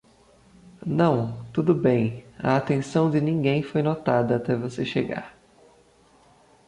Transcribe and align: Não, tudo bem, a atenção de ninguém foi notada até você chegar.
Não, 0.83 1.45
tudo 1.53 1.75
bem, 1.75 2.25
a 2.39 2.55
atenção 2.57 3.11
de 3.11 3.21
ninguém 3.21 3.61
foi 3.61 3.83
notada 3.83 4.35
até 4.37 4.55
você 4.55 4.83
chegar. 4.83 5.37